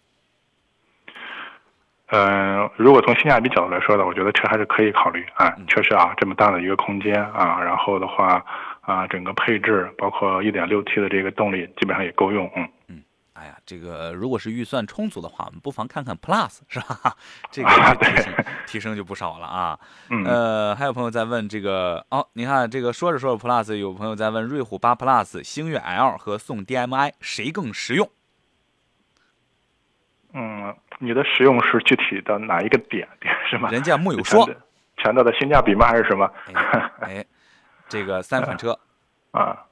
[2.12, 5.54] 嗯，如果从性价比角度来说呢，我觉得车还是可以考虑啊。
[5.68, 8.44] 确实啊，这么大的一个空间啊，然后的话
[8.80, 12.50] 啊，整个配置包括一点六 T 的这个动力，基本上也够用。
[12.56, 13.02] 嗯嗯。
[13.40, 17.16] 哎呀，这个如果是预算充足的话，我们不妨看看 Plus，是吧？
[17.50, 18.34] 这个提升
[18.66, 19.78] 提升就不少了啊。
[20.26, 28.10] 呃，还有朋友在问这个哦，你看这个说着说着 Plus，有朋友在问瑞虎八 Plus、星越 L 和宋 DMI 谁更实用？
[30.34, 33.70] 嗯，你的实用是具体的哪一个点点是吗？
[33.70, 34.46] 人家木有说，
[34.98, 35.86] 强调的性价比吗？
[35.88, 36.30] 还是什么？
[37.00, 37.24] 哎，
[37.88, 38.78] 这个三款车
[39.32, 39.64] 啊。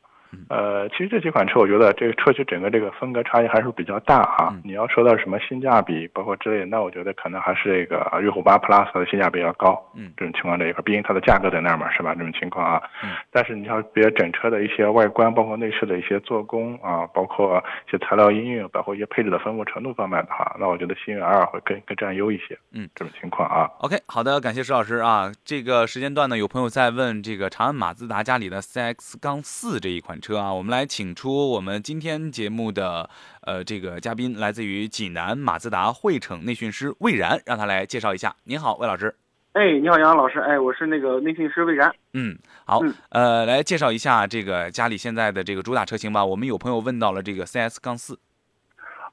[0.49, 4.55] 呃，其实这几款车，我觉得这个车企整个这个风格差异还是比较大啊。
[4.65, 9.83] 你要说到什么性价比，包括之类的，那我觉得可能还是这个瑞虎八 Plus 的性价比要高。
[9.95, 12.15] 嗯，这种情况这一块，毕竟它的价格在那儿嘛，是吧？
[12.15, 12.83] 这种情况啊。
[13.03, 13.11] 嗯。
[13.31, 22.59] 但是你要别整车的一些外观，包括内饰的一些做工啊，包括一些材料应用，包括一些配置的丰富程度方面的话，那我觉得星越 L 会更更占优一些。
[22.73, 23.71] 嗯，这种情况啊。
[23.81, 25.31] OK，好的，感谢石老师啊。
[25.45, 31.15] 这个时间段呢，有朋友在问这个长安马自达家里的 CX 杠四这一款车啊，我们来请。
[31.19, 38.33] 出我们今天节目的呃这个嘉宾，来自于济南马自达汇骋内训师魏然，让他来介绍一下。
[38.45, 39.13] 您好，魏老师。
[39.55, 40.39] 哎，你好，杨老师。
[40.39, 41.93] 哎，我是那个内训师魏然。
[42.13, 42.81] 嗯，好。
[43.09, 46.25] 呃，来介绍一下这个家里现在的这个主打车型吧。
[46.25, 48.17] 我们有朋友问到了这个 CS 杠四。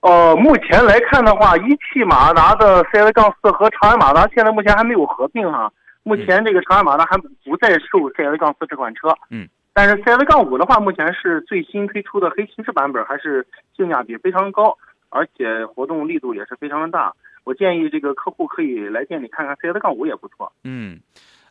[0.01, 5.73] 呃，目前来看的话，一汽马自达的 CS 杠四和长安马自达现在目前还没有合并哈。
[6.03, 9.07] 目前这个长安马自达还不再售 CS 杠四这款车。
[9.31, 9.49] 嗯。
[9.75, 14.77] 但是 CS 杠五的话，目前是最新推出的黑骑士版本，还是性价比非常高，
[15.09, 17.13] 而且活动力度也是非常的大。
[17.43, 20.49] 我建议这个客户可以来店里看看 CS 杠五也不错。
[20.63, 20.97] 嗯，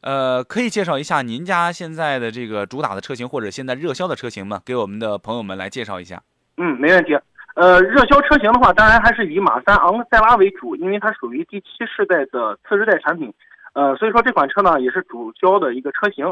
[0.00, 4.58] 呃，可以介绍一下您家现在的这个主打的车型或者现在热销的车型吗？
[4.64, 6.22] 给我们的朋友们来介绍一下。
[6.56, 7.14] 嗯，没问题。
[7.56, 13.30] 呃，热销车型的话，当然还是以马三昂克赛拉为主，因为它属于第七世代的次世代产品。
[13.74, 16.24] 呃，所以说这款车呢也是主销的一个车型。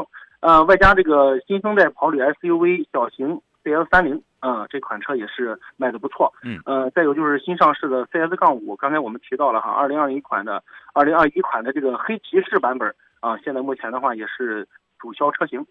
[0.43, 6.33] 呃，外加这个新生代跑旅 SUV 小型 CL 三零，啊，这款车也是卖的不错。
[6.43, 10.61] 嗯，呃，再有就是新上市的 CS 杠五，刚才我们提到了哈，二零二一款的，
[10.93, 14.67] 二零二一款的这个黑骑士版本啊，现在目前的话也是
[14.99, 15.65] 主销车型。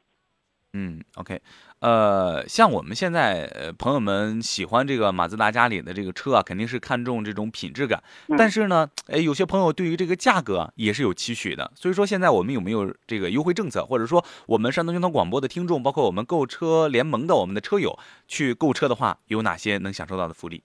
[0.75, 1.39] 嗯，OK，
[1.81, 8.03] 呃，像我们现在呃朋友们喜欢这个马自达家里的这个车啊，肯定是看重这种品质感。
[8.39, 11.71] 但是呢，哎，有些朋友对于这个价格也是有期许的。
[11.75, 20.63] 所以说，现在我们有没有这个优惠政策，或者说我们山东交通广播的听众，包括我们购车联盟的我们的车友去购车的话，有哪些能享受到的福利？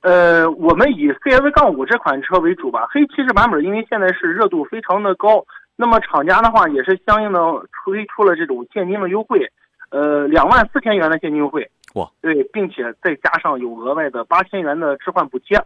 [0.00, 2.88] 呃，我们以 CS 杠五这款车为主吧。
[2.90, 5.46] 黑骑士版本因为现在是热度非常的高。
[5.76, 7.40] 那么厂家的话也是相应的
[7.72, 9.50] 推出了这种现金的优惠，
[9.90, 15.56] 呃，两万四千元的现金优惠，哇，对，并且再加上有额外的八千元的置换补贴，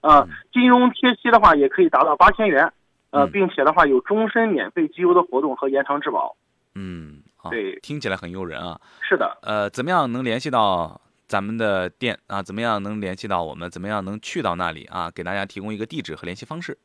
[0.00, 2.72] 啊，金融贴息的话也可以达到八千元，
[3.10, 6.36] 呃，并且的话有终身免费机油的活动和延长质保，
[6.74, 8.80] 嗯，对，听起来很诱人啊。
[9.00, 12.40] 是的，呃，怎么样能联系到咱们的店啊？
[12.40, 13.68] 怎么样能联系到我们？
[13.68, 15.10] 怎么样能去到那里啊？
[15.12, 16.78] 给大家提供一个地址和联系方式。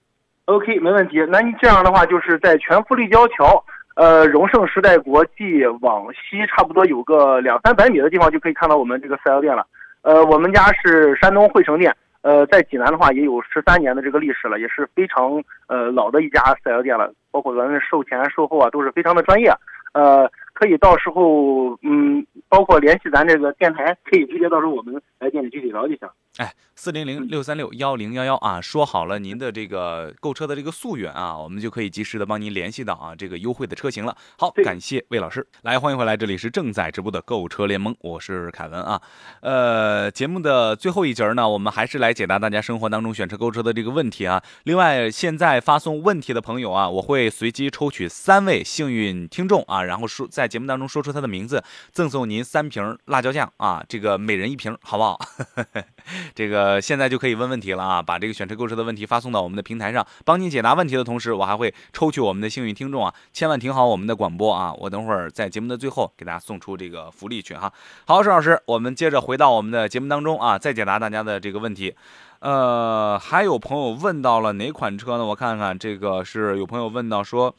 [0.45, 1.23] OK，没问题。
[1.29, 3.63] 那你这样的话，就是在全福立交桥，
[3.95, 9.65] 呃，荣盛时代国际往西差不多有个两三百米的地方，就可以看到我们这个四 S 店了。
[10.01, 19.53] 呃，我们家是山东汇成店，呃，在济南的话也有十三年的这个历史了，也是非常呃老的一家四 S 店了，包括咱们售前售后啊都是非常的专业。
[19.93, 26.09] 呃，可以到时候嗯，包括联系咱这个电台，可以直接到时候我们来店里具体聊就行。
[26.41, 34.17] 哎，四零零六三六幺零幺幺啊，说好了您的这个购车的这个溯源啊，我们就可以及时的帮您联系到啊这个优惠的车型了。
[34.39, 38.99] 好，感谢魏老师，来欢迎回来，这里是正在直播的购车联盟，我是凯文啊。
[39.41, 44.41] 呃，节目的最后一节呢，我们还是来解答大家生活当中选车购车的这个问题啊。
[44.63, 55.19] 另外，现在发送问题的朋友啊，我会随机抽取三位幸运听众啊，然后说在节目当中说出他的名字，赠送您三瓶辣椒酱啊，这个每人一瓶，好不好？
[56.33, 58.01] 这个现在就可以问问题了啊！
[58.01, 63.13] 把这个选车购车的问题发送到我们的平台上，帮您解答问题的同时，我还会抽取我们的幸运听众啊！
[63.33, 64.73] 千万听好我们的广播啊！
[64.73, 67.71] 我等会儿在节目的最后给大家送出这个福利去哈。
[68.05, 71.95] 好，沈老师，我们接着回到我们的节目当中啊，再解答大家的这个问题。
[72.39, 75.25] 呃，还有朋友问到了哪款车呢？
[75.25, 77.53] 我看看，这个是有朋友问到说，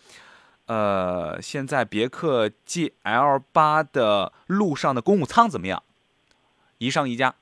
[0.67, 5.83] 呃，现在别克 GL 八的路上的公务舱怎么样？
[6.79, 7.35] 一上一加。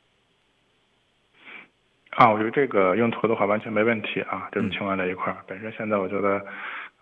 [2.21, 5.39] 啊，我觉得这个用途的话完全没问题啊，这种情况在一块儿。
[5.47, 6.45] 本身现在我觉得，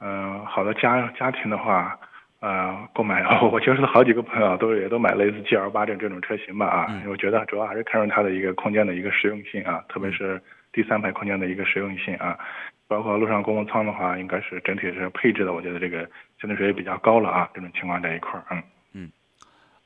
[0.01, 1.99] 嗯，好多家家庭的话，
[2.39, 12.39] 呃，购买， 我接触的好几个朋友都也都买类似 G L 八这这种车型吧啊，因为我觉得主要还是看重它的一个空间的一个实用性啊，特别是第三排空间的一个实用性啊，
[12.87, 16.09] 包括路上公共舱的话，应该是整体是配置的，我觉得这个
[16.41, 18.63] 相对说也比较高了啊，这种情况在一块儿，嗯。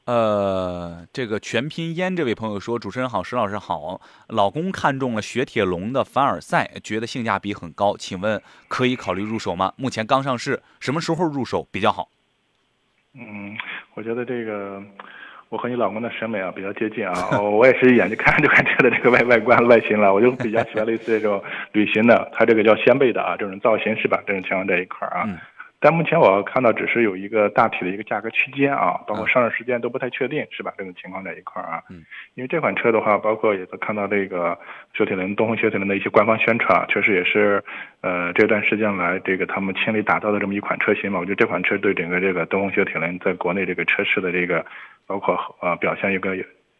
[0.05, 9.73] 呃，这个全拼烟这位朋友说：“主持人好，石老师好，老公看中了雪铁龙的凡尔赛，觉得性价比很高，请问可以考虑入手吗？
[9.77, 12.09] 目前刚上市，什么时候入手比较好？”
[13.15, 13.57] 嗯，
[13.95, 14.83] 我觉得这个
[15.51, 24.21] 我和你老公的审美啊比较接近啊，我也是一眼就看这款车的这个外外观外形了，我就比较喜欢类似这种旅行的，它这个叫掀背的啊，这种造型是吧？
[24.27, 25.29] 这种情况这一块儿啊。
[25.83, 30.73] 但目前我看到只是有一个大体的一个价格区间啊，包括上市时间都不太确定，是吧？
[30.79, 31.83] 这种情况在一块儿啊。
[31.91, 32.05] 嗯。
[32.35, 34.57] 因为这款车的话，包括也都看到这个
[34.95, 37.63] 雪铁龙、东风雪铁龙的一些官方宣传，确实也是，
[38.01, 41.19] 呃，这段时间来这个他们倾力打造的这么一款车型嘛。
[41.19, 44.65] 我觉得这款车对整个这个东风雪铁龙在国内这个车市的这个，
[45.07, 46.37] 包括呃表现一个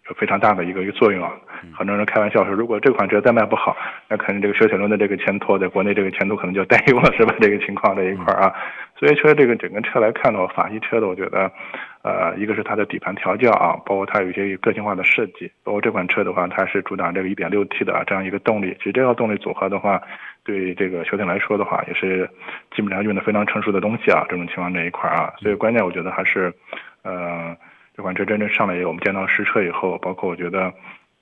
[0.09, 1.33] 有非常大的一个一个作用啊。
[1.73, 3.77] 很多人开玩笑说，如果这款车再卖不好，
[4.09, 7.35] 那可能这个雪铁龙的这个前途在国内这个前途可能就担忧了，是吧？
[7.41, 8.53] 这个情况在一块儿啊。
[8.97, 11.51] 所以说，这个整个车来看的话，法系车的，我觉得，
[12.03, 18.77] 呃，一个是它的底盘调教啊，包括它有一些个性化的设计，包括这款车的话，它是主打这个 1.6T 的这样一个动力。
[18.79, 20.01] 其实这套动力组合的话，
[20.45, 22.29] 对这个雪铁龙来说的话，也是
[22.75, 24.25] 基本上用的非常成熟的东西啊。
[24.29, 26.53] 这种情况这一块啊，所以关键我觉得还是，
[27.03, 27.57] 呃，
[27.95, 30.73] 这款车真正上来以后，我们见到实车以后，包括我觉得。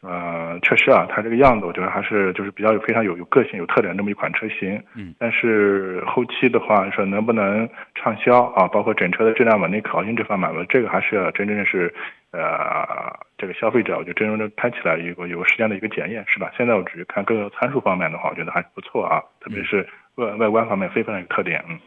[0.03, 4.83] 呃，确实啊，它这个样子，我觉得还是就是比较有非常有有个性、有特点这么一款车型。
[4.95, 11.93] 嗯，但是后期的话，说能不能畅销啊，包括整车的质量稳定、可靠性这方面，这个还是要真正是
[12.33, 16.51] 呃这个消费者，我觉得真正的开起来一个有个时间的一个检验，是吧？
[16.57, 21.79] 现在我只是看各个参数方面的话，我觉得还是不错啊，特别是外外观方面非常有特点，嗯。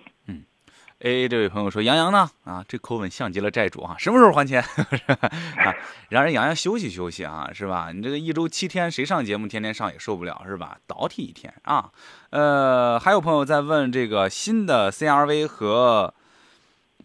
[1.04, 2.30] A A 这位朋友说：“杨洋呢？
[2.46, 4.64] 啊，这口吻像极了债主啊，什么时候还钱？
[5.08, 5.76] 啊，
[6.08, 7.92] 让人杨洋休息休息啊，是吧？
[7.94, 10.78] 你这个一周七天，谁上节目天天上也受不了，是吧？
[10.88, 11.92] 倒替一天啊。
[12.30, 16.14] 呃，还有朋友在问这个新的 C R V 和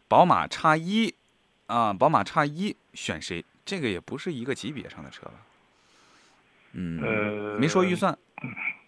[0.07, 1.13] 宝马叉一
[1.67, 3.45] 啊，宝马叉一选谁？
[3.65, 5.33] 这个也不是一个级别上的车吧？
[6.75, 8.17] 嗯，呃，没说预算。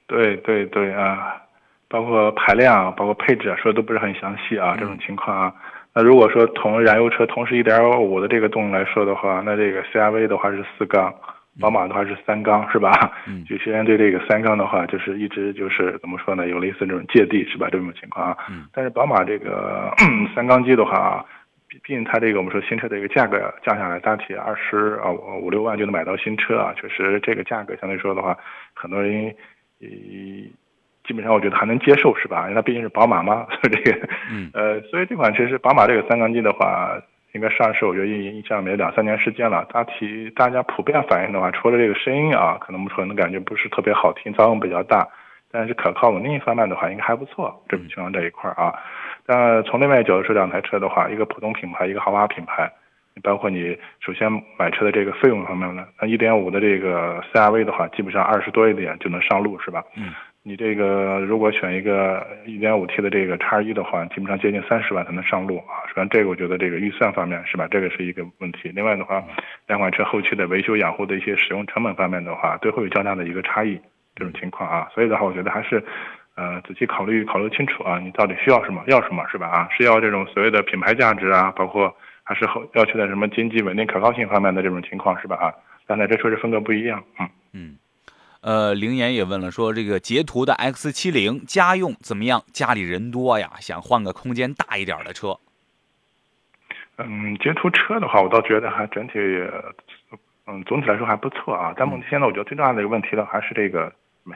[0.06, 1.42] 对对对啊，
[1.90, 5.52] 包括排量、包括配置啊，说的都不是很详细啊，这种情况啊。
[5.92, 11.12] 那如果说同燃油车同时1.5的这个动力来说的话，那这个 CRV 的话是四缸，
[11.60, 12.92] 宝马的话是三缸，是吧？
[13.26, 13.44] 嗯。
[13.50, 16.46] 有些人对这个三缸的话，就是一直就是怎么说呢？
[16.46, 17.66] 有类似这种芥蒂，是吧？
[17.72, 18.38] 这种情况啊。
[18.48, 18.66] 嗯。
[18.72, 19.92] 但是宝马这个
[20.32, 21.26] 三缸机的话，
[21.66, 28.38] 毕毕竟它这个我们说新车的一个价格降下来，大体二十啊五六万就能买到新车啊，确实这个价格相对说的话，
[28.74, 29.34] 很多人。
[31.10, 32.42] 呃，基本上我觉得还能接受，是吧？
[32.42, 36.92] 因为它毕竟是宝马嘛， 所以这个，嗯，呃，所以这款其实宝马这个三缸机的话，
[37.32, 39.66] 应该上市，我觉得印印象没两三年时间了。
[39.72, 45.06] 大体大家普遍反映的话，除了这个声音啊，可能可能感觉不是特别好听，噪音比较大，
[45.50, 47.60] 但是可靠稳定方面的话，应该还不错。
[47.68, 48.72] 这种情况这一块啊，
[49.26, 52.70] 但从另外一角度说，两台车的话，一个普通品牌，一个豪华品牌。
[53.22, 59.84] 包括你首先买车的这个费用方面呢，那一点五的这个 CRV 的话，基本上二十多一点就能上路，是吧？
[59.96, 60.14] 嗯。
[60.42, 65.84] 你这个如果选一个一点五 T 的这个叉一的话，基本上接近三十万才能上路啊。
[65.88, 68.70] 首先这个我觉得这个预算方面是吧，这个是一个问题。
[68.74, 69.22] 另外的话，
[69.66, 73.78] 两款车后期的维修养护的一些使用成本方面的话，都会有较大的一个差异
[74.16, 74.88] 这种情况啊。
[74.94, 75.82] 所以的话，我觉得还是
[76.36, 79.46] 呃仔细考虑考虑清楚啊，你到底需要什么，要什么是吧？
[79.46, 81.94] 啊，是要这种所谓的品牌价值啊，包括。
[82.22, 85.34] 还是后要求的什么经济稳定、可靠性方面的这种情况是吧？
[85.34, 85.52] 啊，
[85.88, 87.02] 刚才这确实风格不一样。
[87.18, 87.76] 嗯嗯，
[88.42, 92.42] 呃，灵岩也问了，说这个捷途的 X 七零家用怎么样？
[92.52, 95.38] 家里人多呀，想换个空间大一点的车。
[96.96, 99.18] 嗯，捷途车的话，我倒觉得还整体，
[100.46, 101.74] 嗯，总体来说还不错啊。
[101.76, 103.92] 但目前现在我觉得最重要的一个问题呢，还是这个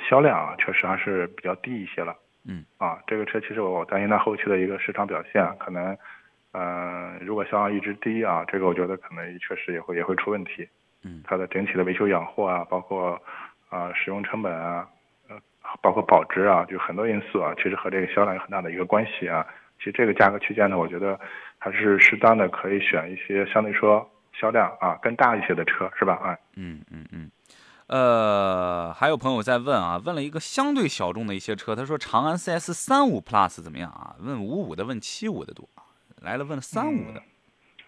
[0.09, 2.15] 销量啊，确实还是比较低一些了。
[2.47, 5.97] 嗯啊，这个车其实我担心它后期的一个市场表现可能。
[6.53, 10.69] 呃，如果销量一直低啊，这个我觉得可能确实也会也会出问题。
[11.03, 13.21] 嗯，它的整体的维修养护啊，包括
[13.75, 14.89] 啊使用成本啊，
[15.29, 15.37] 呃，
[15.83, 19.45] 包括保值啊，就很多因素啊，其实和这个销量有很大的一个关系啊。
[19.79, 21.19] 其实这个价格区间呢，我觉得
[21.59, 26.15] 还是适当的可以选一些相对说销量啊更大一些的车，是吧？
[26.23, 27.31] 啊，嗯嗯嗯。
[27.87, 34.17] 呃，还有朋友在问啊，问了一个相对小众的一些车，他说长安 CS 三五 Plus 怎么样啊？
[34.21, 35.69] 问五五的，问七五的多。
[36.23, 37.23] 来了，问三五的，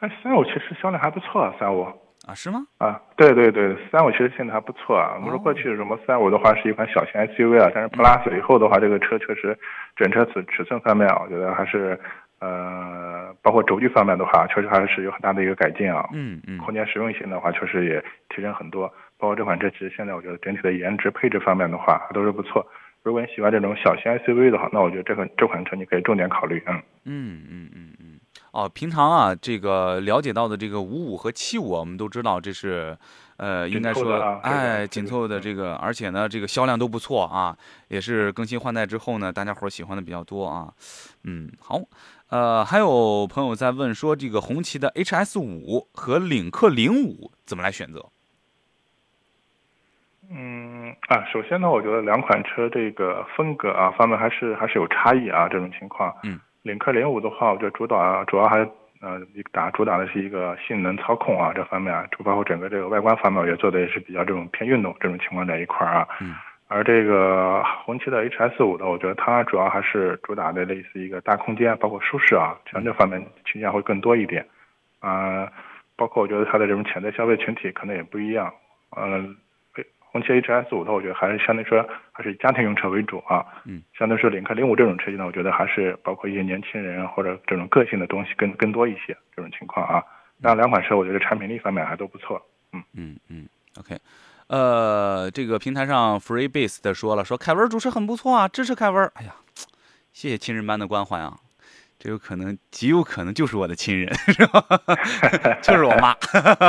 [0.00, 1.86] 哎，三五其实销量还不错，三五
[2.26, 2.66] 啊，是吗？
[2.78, 5.14] 啊，对对对，三五其实现在还不错啊。
[5.14, 9.56] 我们说过去什么三五的话是一款小型 SUV 啊，但是 Plus 以后的话，这个车确实
[9.94, 11.98] 整车尺尺寸方面啊，我觉得还是
[12.40, 16.06] 呃，包括轴距方面的话，确实还是有很大的一个改进啊。
[16.12, 16.58] 嗯嗯。
[16.58, 18.86] 空间实用性的话，确实也提升很多。
[19.18, 22.66] 包括这款车其实现在我觉得整体的颜值配置方面的话都是不错。
[23.02, 26.60] 如果你喜欢这种小型 SUV 的话，那我觉得这款这款车你可以重点考虑。
[26.66, 26.74] 嗯
[27.06, 28.20] 嗯嗯嗯嗯。
[28.56, 32.96] 哦，平常啊，这个了解到的这个五五和七五，我们都知道这是，
[33.36, 37.54] 呃，应该说，哎，紧凑的这个，而且呢，这个销量都不错啊，
[37.88, 40.72] 也是更新换代之后呢，大家伙喜欢的比较多啊。
[41.24, 41.82] 嗯，好，
[42.30, 48.06] 呃，还有朋友在问说，这个红旗的 HS 五和领克零五怎么来选择？
[50.30, 56.10] 嗯啊，首先呢，我觉得两款车这个风格啊方面还是还是有差异啊，这种情况。
[56.22, 56.40] 嗯。
[56.66, 58.58] 领克零五的话，我觉得主导主要还
[59.00, 59.20] 呃
[59.52, 66.08] 打主打的是一个性能操控啊这方面，就包括整个这个外观方面，我觉得做的也是比较这种偏运动这种情况在一块儿啊。
[66.20, 66.34] 嗯。
[66.68, 74.44] 而这个红旗的 HS 五的，我觉得它主要还是主打的类似一个大空间，包括舒适啊，像这方面倾向会更多一点。
[74.98, 75.48] 啊，
[75.94, 78.52] 包括我觉得它的这种潜在消费群体可能也不一样。
[78.96, 79.36] 嗯。
[80.16, 83.44] 红旗 HS 五的，我觉得还是相对说还是以家庭用车为主啊。
[83.66, 90.02] 嗯，相对说领克零五这种车型呢，我觉得还是包括一些年轻人或者这种个性的东西更更多一些这种情况啊。
[90.38, 92.40] 那两款车我觉得产品力方面还都不错。
[92.72, 93.48] 嗯嗯嗯
[93.78, 93.98] ，OK，
[94.48, 99.10] 呃，这个平台上 FreeBase 的说了，说凯文主持很不错啊，支持凯文。
[99.14, 99.34] 哎呀，
[100.12, 101.36] 谢谢亲人般的关怀啊。
[101.98, 104.64] 这有可能，极有可能就是我的亲人， 是吧？
[105.62, 106.14] 就是我妈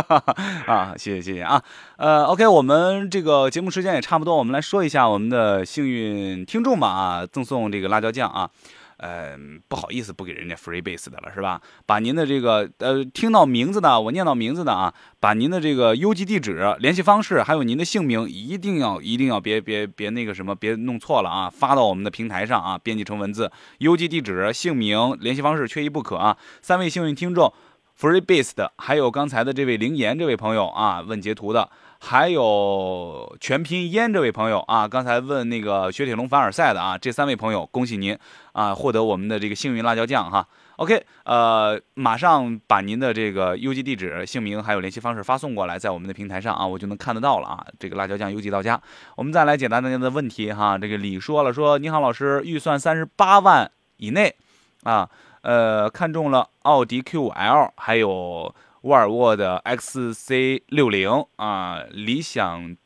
[0.73, 0.93] 啊！
[0.97, 1.61] 谢谢谢谢啊！
[1.97, 8.49] 呃，OK，我们这个节目时间也差不多，我们来说一下我们的幸运听众吧啊，赠送这个辣椒酱啊。
[8.97, 9.37] 呃，
[9.67, 11.61] 不好意思，不给人家 free base 的了，是吧？
[11.85, 21.49] 把您的这个呃，听到名字的，我念到名字的啊，把您的这个邮寄地址、联系方式，还有您的姓名，一定要一定要别别别那个什么，别弄错了啊！
[21.49, 26.37] 发到我们的平台上啊，编辑成文字，邮寄地址、姓名、联系方式缺一不可啊！
[26.61, 27.53] 三位幸运听众
[27.99, 31.69] ，free base 的，还有刚才的这位灵岩这位朋友啊，问截图的。
[31.99, 38.17] 还有全拼烟这位朋友啊，刚才问那个雪铁龙凡尔赛的啊，这三位朋友恭喜您
[38.53, 40.47] 啊，获得我们的这个幸运辣椒酱哈。
[40.77, 47.65] OK，呃，马上把您的这个邮寄地址、姓名还有联系方式发送过来，在我们的平台上啊，我就能看得到了啊。
[47.79, 48.79] 这个辣椒酱邮寄到家。
[49.15, 50.77] 我们再来解答大家的问题哈。
[50.77, 54.35] 这个李说了说，你好老师，预算三十八万以内
[54.83, 55.09] 啊，
[55.41, 58.53] 呃，看中了奥迪 Q5L，还有
[58.87, 62.77] 沃尔沃的 XC 六零啊，理想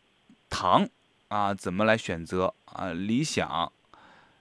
[0.49, 0.87] 唐
[1.27, 2.91] 啊，怎么来选择啊？
[2.91, 3.71] 理想。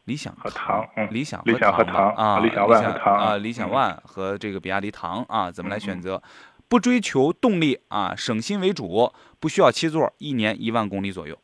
[0.07, 6.23] 理想和唐，理想理想和唐啊，理想唐啊，理想 ONE 和这个比亚迪唐啊，怎么来选择？
[6.67, 11.39] 不追求动力啊，省心为主，不需要七座，一年一万公里左右。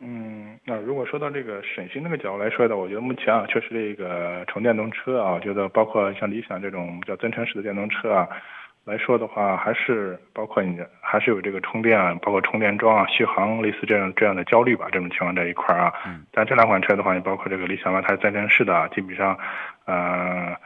[0.00, 8.28] 嗯，那如果说到这个省心那个角度来说的，我觉得目前啊，确实这个纯电动车啊，我觉得包括像理想这种叫增程式的电动车啊。
[8.84, 14.88] 来说的话，还是包括你还是有这个充电，包括充电桩啊、续航类似这样这样的焦虑吧。
[14.90, 15.92] 这种情况这一块啊，
[16.32, 19.38] 但这两款车的话，你包括这个理想 ONE，它是增程式的，基本上，
[19.84, 20.56] 呃，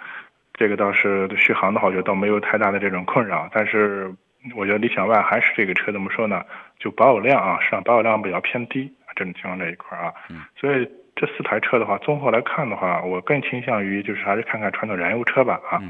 [0.55, 3.51] 这个倒是续航的话，我觉得倒没有太大的这种困扰。
[3.53, 4.11] 但是
[4.57, 6.43] 我觉得理想 ONE 还是这个车怎么说呢？
[6.79, 10.13] 就保有量啊，市场保有量比较偏低，这种情况这一块啊。
[10.55, 15.83] 所以这四台车的话，综合来看的话，我更倾向于就是还是看看传统燃油车吧啊。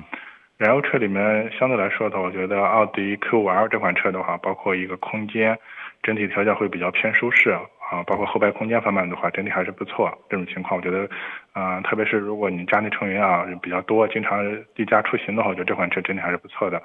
[0.57, 5.59] 燃油车里面相对来说的，我觉得奥迪 Q5L 这款车的话，包括一个空间，
[6.03, 10.11] 整体调教会比较偏舒适啊，包括后排空间方面的话，整体还是不错。
[10.31, 11.07] 这种情况，我觉得，
[11.55, 14.43] 嗯，特别是如果你家内成员啊比较多，经常
[14.77, 16.83] 离家出行的话，我觉得这款车整体还是不错的。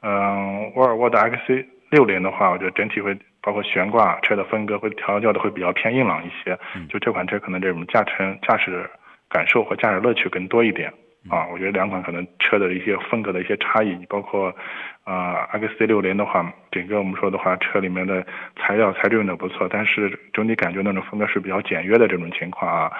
[0.00, 3.18] 嗯，沃尔沃的 XC60 的话，我觉得整体会
[3.48, 6.58] 包括悬挂车的风格会调教的会比较偏硬朗一些。
[6.90, 8.84] 就这款车可能这种驾乘驾驶
[9.30, 10.92] 感受和驾驶乐趣更多一点。
[11.30, 14.54] 啊，我觉得两款可能车的一些风格的一些差异，包括，
[15.04, 18.24] 呃，X C 六零的话，整个我们说的话，车里面的
[18.56, 22.92] 材料材质用的不错，但是整体感觉那种风格是比较简约的这种情况啊，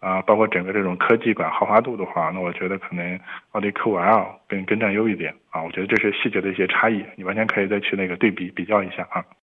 [0.00, 3.18] 啊，包括整个这种科技感、豪华度的话，那我觉得可能
[3.50, 9.22] 奥迪 Q5L 更更占优一点啊，我觉得这是细节的一些差异，你完全可以再去那个对比比较一下啊。